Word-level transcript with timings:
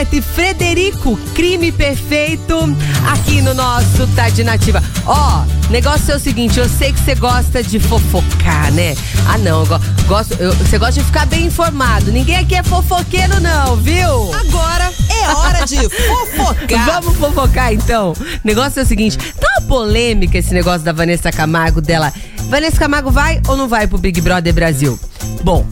Frederico, 0.00 1.16
crime 1.34 1.70
perfeito, 1.70 2.56
aqui 3.12 3.42
no 3.42 3.52
nosso 3.52 4.06
Tarde 4.16 4.42
Nativa. 4.42 4.82
Ó, 5.04 5.42
negócio 5.68 6.12
é 6.12 6.16
o 6.16 6.18
seguinte, 6.18 6.58
eu 6.58 6.66
sei 6.68 6.90
que 6.92 7.00
você 7.00 7.14
gosta 7.14 7.62
de 7.62 7.78
fofocar, 7.78 8.72
né? 8.72 8.94
Ah, 9.28 9.36
não, 9.36 9.60
eu 9.60 9.66
go- 9.66 9.80
gosto, 10.08 10.34
você 10.58 10.78
gosta 10.78 10.94
de 11.00 11.04
ficar 11.04 11.26
bem 11.26 11.44
informado. 11.46 12.10
Ninguém 12.10 12.36
aqui 12.36 12.54
é 12.54 12.62
fofoqueiro, 12.62 13.38
não, 13.40 13.76
viu? 13.76 14.32
Agora 14.34 14.90
é 15.10 15.28
hora 15.34 15.66
de 15.66 15.76
fofocar. 15.90 16.86
Vamos 17.02 17.16
fofocar 17.18 17.72
então. 17.72 18.12
O 18.12 18.40
negócio 18.42 18.80
é 18.80 18.82
o 18.82 18.86
seguinte: 18.86 19.18
tá 19.18 19.46
uma 19.58 19.66
polêmica 19.68 20.38
esse 20.38 20.54
negócio 20.54 20.80
da 20.80 20.92
Vanessa 20.92 21.30
Camargo 21.30 21.80
dela. 21.82 22.10
Vanessa 22.48 22.78
Camargo 22.78 23.10
vai 23.10 23.40
ou 23.46 23.56
não 23.56 23.68
vai 23.68 23.86
pro 23.86 23.98
Big 23.98 24.18
Brother 24.22 24.54
Brasil? 24.54 24.98
Bom. 25.44 25.64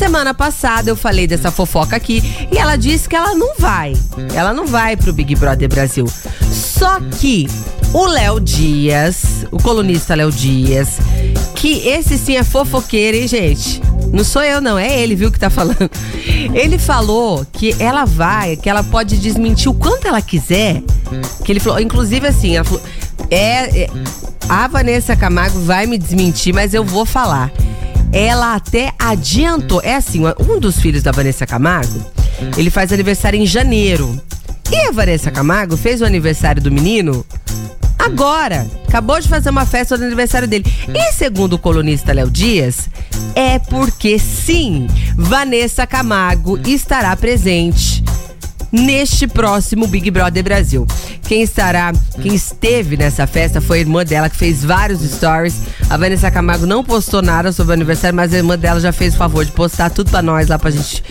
Semana 0.00 0.32
passada 0.32 0.88
eu 0.88 0.96
falei 0.96 1.26
dessa 1.26 1.50
fofoca 1.50 1.94
aqui 1.94 2.22
e 2.50 2.56
ela 2.56 2.74
disse 2.74 3.06
que 3.06 3.14
ela 3.14 3.34
não 3.34 3.54
vai. 3.58 3.92
Ela 4.34 4.54
não 4.54 4.66
vai 4.66 4.96
pro 4.96 5.12
Big 5.12 5.34
Brother 5.34 5.68
Brasil. 5.68 6.06
Só 6.50 6.98
que 7.00 7.46
o 7.92 8.06
Léo 8.06 8.40
Dias, 8.40 9.44
o 9.50 9.62
colunista 9.62 10.14
Léo 10.14 10.32
Dias, 10.32 10.96
que 11.54 11.86
esse 11.86 12.16
sim 12.16 12.34
é 12.34 12.42
fofoqueiro, 12.42 13.18
hein, 13.18 13.28
gente? 13.28 13.82
Não 14.10 14.24
sou 14.24 14.42
eu, 14.42 14.58
não, 14.58 14.78
é 14.78 14.98
ele, 14.98 15.14
viu, 15.14 15.30
que 15.30 15.38
tá 15.38 15.50
falando. 15.50 15.90
Ele 16.54 16.78
falou 16.78 17.46
que 17.52 17.76
ela 17.78 18.06
vai, 18.06 18.56
que 18.56 18.70
ela 18.70 18.82
pode 18.82 19.18
desmentir 19.18 19.70
o 19.70 19.74
quanto 19.74 20.08
ela 20.08 20.22
quiser. 20.22 20.82
Que 21.44 21.52
ele 21.52 21.60
falou, 21.60 21.78
inclusive 21.78 22.26
assim, 22.26 22.56
ela 22.56 22.64
falou, 22.64 22.82
é, 23.30 23.82
é, 23.82 23.90
a 24.48 24.66
Vanessa 24.66 25.14
Camargo 25.14 25.60
vai 25.60 25.84
me 25.84 25.98
desmentir, 25.98 26.54
mas 26.54 26.72
eu 26.72 26.82
vou 26.82 27.04
falar. 27.04 27.52
Ela 28.12 28.54
até 28.54 28.92
adiantou, 28.98 29.80
é 29.82 29.94
assim, 29.94 30.22
um 30.38 30.58
dos 30.58 30.78
filhos 30.80 31.02
da 31.02 31.12
Vanessa 31.12 31.46
Camargo, 31.46 32.04
ele 32.56 32.70
faz 32.70 32.92
aniversário 32.92 33.40
em 33.40 33.46
janeiro. 33.46 34.20
E 34.70 34.76
a 34.88 34.92
Vanessa 34.92 35.30
Camargo 35.30 35.76
fez 35.76 36.00
o 36.00 36.04
aniversário 36.04 36.62
do 36.62 36.70
menino 36.70 37.24
agora. 37.98 38.66
Acabou 38.88 39.20
de 39.20 39.28
fazer 39.28 39.50
uma 39.50 39.66
festa 39.66 39.96
no 39.96 40.04
aniversário 40.04 40.48
dele. 40.48 40.64
E 40.92 41.12
segundo 41.12 41.54
o 41.54 41.58
colunista 41.58 42.12
Léo 42.12 42.30
Dias, 42.30 42.88
é 43.34 43.58
porque 43.58 44.18
sim, 44.18 44.88
Vanessa 45.16 45.86
Camargo 45.86 46.58
estará 46.66 47.14
presente 47.16 48.02
neste 48.72 49.26
próximo 49.26 49.86
Big 49.86 50.10
Brother 50.10 50.42
Brasil. 50.42 50.86
Quem 51.30 51.42
estará, 51.42 51.92
quem 52.20 52.34
esteve 52.34 52.96
nessa 52.96 53.24
festa 53.24 53.60
foi 53.60 53.76
a 53.78 53.80
irmã 53.82 54.04
dela 54.04 54.28
que 54.28 54.34
fez 54.36 54.64
vários 54.64 55.00
stories. 55.00 55.60
A 55.88 55.96
Vanessa 55.96 56.28
Camargo 56.28 56.66
não 56.66 56.82
postou 56.82 57.22
nada 57.22 57.52
sobre 57.52 57.70
o 57.70 57.74
aniversário, 57.74 58.16
mas 58.16 58.34
a 58.34 58.38
irmã 58.38 58.58
dela 58.58 58.80
já 58.80 58.90
fez 58.90 59.14
o 59.14 59.16
favor 59.16 59.44
de 59.44 59.52
postar 59.52 59.90
tudo 59.90 60.10
pra 60.10 60.20
nós 60.22 60.48
lá 60.48 60.58
pra 60.58 60.72
gente 60.72 61.04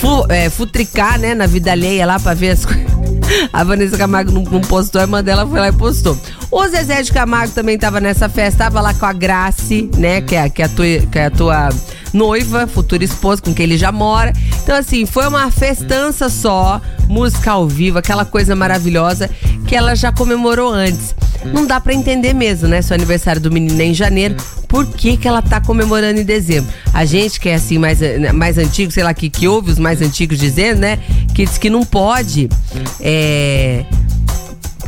fu- 0.00 0.24
é, 0.30 0.48
futricar, 0.48 1.18
né, 1.18 1.34
na 1.34 1.46
vida 1.46 1.70
alheia 1.70 2.06
lá 2.06 2.18
pra 2.18 2.32
ver 2.32 2.52
as 2.52 2.64
coisas. 2.64 2.86
A 3.52 3.62
Vanessa 3.62 3.98
Camargo 3.98 4.32
não, 4.32 4.42
não 4.42 4.60
postou, 4.62 5.00
a 5.00 5.04
irmã 5.04 5.22
dela 5.22 5.46
foi 5.46 5.60
lá 5.60 5.68
e 5.68 5.72
postou. 5.72 6.18
O 6.50 6.66
Zezé 6.68 7.02
de 7.02 7.12
Camargo 7.12 7.52
também 7.52 7.78
tava 7.78 8.00
nessa 8.00 8.28
festa, 8.30 8.64
tava 8.64 8.80
lá 8.80 8.92
com 8.94 9.04
a 9.06 9.12
Grace, 9.12 9.90
né, 9.98 10.22
que 10.22 10.34
é, 10.34 10.48
que 10.48 10.62
é, 10.62 10.64
a, 10.64 10.68
tua, 10.68 10.84
que 11.10 11.18
é 11.18 11.26
a 11.26 11.30
tua 11.30 11.68
noiva, 12.12 12.66
futura 12.66 13.04
esposa, 13.04 13.40
com 13.42 13.52
quem 13.54 13.64
ele 13.64 13.76
já 13.78 13.92
mora. 13.92 14.32
Então, 14.62 14.76
assim, 14.76 15.04
foi 15.04 15.26
uma 15.26 15.50
festança 15.50 16.28
só, 16.28 16.80
música 17.08 17.50
ao 17.50 17.66
vivo, 17.66 17.98
aquela 17.98 18.24
coisa 18.24 18.54
maravilhosa 18.54 19.28
que 19.66 19.74
ela 19.74 19.94
já 19.96 20.12
comemorou 20.12 20.72
antes. 20.72 21.14
Não 21.44 21.66
dá 21.66 21.80
pra 21.80 21.92
entender 21.92 22.32
mesmo, 22.32 22.68
né? 22.68 22.80
Se 22.80 22.92
o 22.92 22.94
aniversário 22.94 23.40
do 23.40 23.50
menino 23.50 23.80
é 23.80 23.86
em 23.86 23.94
janeiro, 23.94 24.36
por 24.68 24.86
que, 24.86 25.16
que 25.16 25.26
ela 25.26 25.42
tá 25.42 25.60
comemorando 25.60 26.20
em 26.20 26.24
dezembro? 26.24 26.72
A 26.94 27.04
gente 27.04 27.40
que 27.40 27.48
é 27.48 27.54
assim, 27.54 27.76
mais, 27.76 27.98
mais 28.32 28.56
antigo, 28.56 28.92
sei 28.92 29.02
lá, 29.02 29.12
que, 29.12 29.28
que 29.28 29.48
ouve 29.48 29.72
os 29.72 29.78
mais 29.78 30.00
antigos 30.00 30.38
dizendo, 30.38 30.78
né? 30.78 30.98
Que 31.34 31.44
diz 31.44 31.58
que 31.58 31.68
não 31.68 31.82
pode 31.82 32.48
é, 33.00 33.84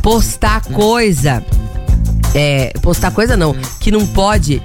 postar 0.01 0.61
coisa. 0.61 1.43
É, 2.33 2.71
postar 2.81 3.11
coisa 3.11 3.35
não, 3.35 3.53
que 3.79 3.91
não 3.91 4.07
pode 4.07 4.61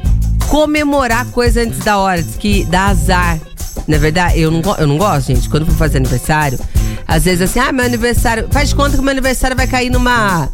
comemorar 0.49 1.27
coisa 1.27 1.63
antes 1.63 1.81
da 1.81 1.99
hora, 1.99 2.23
diz 2.23 2.37
que 2.37 2.65
dá 2.65 2.87
azar. 2.87 3.39
Na 3.87 3.99
verdade, 3.99 4.41
eu 4.41 4.51
não, 4.51 4.61
eu 4.77 4.87
não 4.87 4.99
gosto, 4.99 5.29
gente. 5.29 5.49
Quando 5.49 5.67
for 5.67 5.75
fazer 5.75 5.99
aniversário, 5.99 6.59
às 7.07 7.25
vezes 7.25 7.43
assim, 7.43 7.59
ah, 7.59 7.73
meu 7.73 7.85
aniversário. 7.85 8.49
Faz 8.51 8.73
conta 8.73 8.97
que 8.97 9.03
meu 9.03 9.11
aniversário 9.11 9.57
vai 9.57 9.67
cair 9.67 9.91
numa 9.91 10.49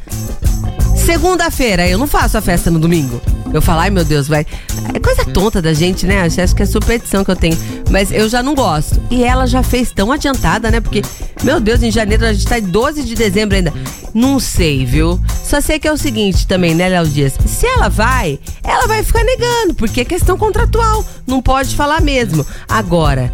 segunda-feira. 0.97 1.87
Eu 1.88 1.99
não 1.99 2.06
faço 2.06 2.38
a 2.38 2.41
festa 2.41 2.71
no 2.71 2.78
domingo. 2.78 3.21
Eu 3.52 3.62
falo, 3.62 3.80
ai 3.80 3.90
meu 3.90 4.04
Deus, 4.04 4.28
vai. 4.28 4.46
É 4.92 4.98
coisa 4.98 5.24
tonta 5.24 5.62
da 5.62 5.72
gente, 5.72 6.06
né? 6.06 6.22
Acho 6.22 6.54
que 6.54 6.62
é 6.62 6.66
superstição 6.66 7.24
que 7.24 7.30
eu 7.30 7.36
tenho. 7.36 7.56
Mas 7.90 8.10
eu 8.10 8.28
já 8.28 8.42
não 8.42 8.54
gosto. 8.54 9.00
E 9.10 9.22
ela 9.24 9.46
já 9.46 9.62
fez 9.62 9.90
tão 9.92 10.12
adiantada, 10.12 10.70
né? 10.70 10.80
Porque, 10.80 11.02
meu 11.42 11.60
Deus, 11.60 11.82
em 11.82 11.90
janeiro 11.90 12.24
a 12.24 12.32
gente 12.32 12.46
tá 12.46 12.58
em 12.58 12.62
12 12.62 13.04
de 13.04 13.14
dezembro 13.14 13.56
ainda. 13.56 13.72
Não 14.12 14.40
sei, 14.40 14.84
viu? 14.84 15.20
Só 15.44 15.60
sei 15.60 15.78
que 15.78 15.86
é 15.86 15.92
o 15.92 15.96
seguinte 15.96 16.46
também, 16.46 16.74
né, 16.74 16.88
Léo 16.88 17.06
Dias? 17.06 17.34
Se 17.46 17.66
ela 17.66 17.88
vai, 17.88 18.38
ela 18.64 18.86
vai 18.86 19.02
ficar 19.02 19.22
negando, 19.22 19.74
porque 19.74 20.00
é 20.00 20.04
questão 20.04 20.36
contratual. 20.36 21.04
Não 21.26 21.42
pode 21.42 21.74
falar 21.76 22.00
mesmo. 22.00 22.44
Agora, 22.68 23.32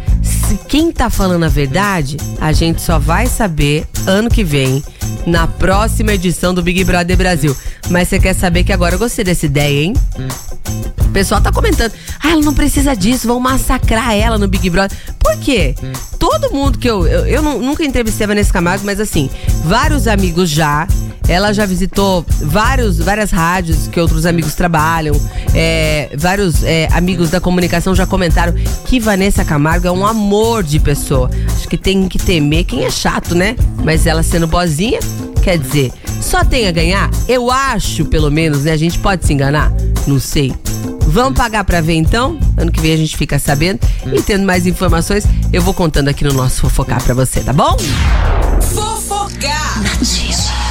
se 0.53 0.59
quem 0.67 0.91
tá 0.91 1.09
falando 1.09 1.43
a 1.45 1.47
verdade, 1.49 2.15
a 2.39 2.51
gente 2.51 2.79
só 2.79 2.99
vai 2.99 3.25
saber 3.25 3.87
ano 4.05 4.29
que 4.29 4.43
vem, 4.43 4.83
na 5.25 5.47
próxima 5.47 6.13
edição 6.13 6.53
do 6.53 6.61
Big 6.61 6.83
Brother 6.83 7.17
Brasil. 7.17 7.55
Mas 7.89 8.07
você 8.07 8.19
quer 8.19 8.35
saber 8.35 8.63
que 8.63 8.71
agora 8.71 8.93
eu 8.95 8.99
gostei 8.99 9.25
dessa 9.25 9.45
ideia, 9.47 9.85
hein? 9.85 9.93
O 11.05 11.09
pessoal 11.09 11.41
tá 11.41 11.51
comentando, 11.51 11.91
ah, 12.21 12.29
ela 12.31 12.41
não 12.41 12.53
precisa 12.53 12.95
disso, 12.95 13.27
vão 13.27 13.39
massacrar 13.39 14.13
ela 14.13 14.37
no 14.37 14.47
Big 14.47 14.69
Brother. 14.69 14.95
Por 15.17 15.37
quê? 15.37 15.73
Todo 16.19 16.51
mundo 16.51 16.77
que 16.77 16.89
eu. 16.89 17.07
Eu, 17.07 17.25
eu 17.25 17.41
nu- 17.41 17.59
nunca 17.59 17.83
entrevistei 17.83 18.25
a 18.25 18.27
Vanessa 18.27 18.53
Camargo, 18.53 18.85
mas 18.85 18.99
assim, 18.99 19.29
vários 19.63 20.07
amigos 20.07 20.49
já. 20.51 20.87
Ela 21.33 21.51
já 21.51 21.65
visitou 21.65 22.23
vários, 22.41 22.99
várias 22.99 23.31
rádios 23.31 23.87
que 23.87 23.99
outros 23.99 24.25
amigos 24.25 24.53
trabalham. 24.53 25.19
é, 25.55 26.11
vários 26.15 26.63
é, 26.63 26.87
amigos 26.91 27.31
da 27.31 27.39
comunicação 27.39 27.95
já 27.95 28.05
comentaram 28.05 28.53
que 28.85 28.99
Vanessa 28.99 29.43
Camargo 29.43 29.87
é 29.87 29.91
um 29.91 30.05
amor 30.05 30.61
de 30.61 30.79
pessoa. 30.79 31.31
Acho 31.55 31.67
que 31.67 31.77
tem 31.77 32.07
que 32.07 32.19
temer 32.19 32.65
quem 32.65 32.85
é 32.85 32.91
chato, 32.91 33.33
né? 33.33 33.55
Mas 33.83 34.05
ela 34.05 34.21
sendo 34.21 34.45
boazinha, 34.45 34.99
quer 35.41 35.57
dizer, 35.57 35.91
só 36.21 36.45
tem 36.45 36.67
a 36.67 36.71
ganhar? 36.71 37.09
Eu 37.27 37.49
acho, 37.49 38.05
pelo 38.05 38.29
menos, 38.29 38.65
né? 38.65 38.71
A 38.71 38.77
gente 38.77 38.99
pode 38.99 39.25
se 39.25 39.33
enganar? 39.33 39.71
Não 40.05 40.19
sei. 40.19 40.53
Vamos 41.07 41.37
pagar 41.37 41.63
pra 41.63 41.81
ver 41.81 41.95
então? 41.95 42.37
Ano 42.57 42.71
que 42.71 42.79
vem 42.79 42.93
a 42.93 42.97
gente 42.97 43.17
fica 43.17 43.39
sabendo. 43.39 43.79
E 44.05 44.21
tendo 44.21 44.45
mais 44.45 44.67
informações, 44.67 45.25
eu 45.51 45.63
vou 45.63 45.73
contando 45.73 46.09
aqui 46.09 46.23
no 46.23 46.33
nosso 46.33 46.61
fofocar 46.61 47.01
pra 47.03 47.13
você, 47.15 47.41
tá 47.41 47.53
bom? 47.53 47.75
Fofocar. 48.61 49.81
Nativa. 49.81 50.62